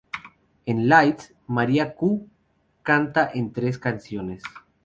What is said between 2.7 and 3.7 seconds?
canta en